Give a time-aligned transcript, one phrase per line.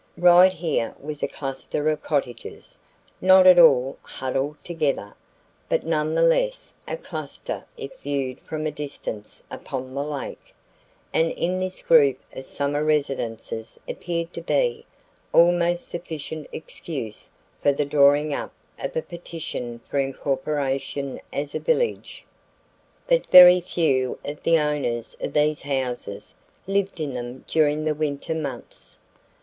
[0.17, 2.75] Right here was a cluster of cottages,
[3.21, 5.13] not at all huddled together,
[5.69, 10.55] but none the less a cluster if viewed from a distance upon the lake,
[11.13, 14.87] and in this group of summer residences appeared to be
[15.33, 17.29] almost sufficient excuse
[17.61, 22.25] for the drawing up of a petition for incorporation as a village.
[23.05, 26.33] But very few of the owners of these houses
[26.65, 28.97] lived in them during the winter months.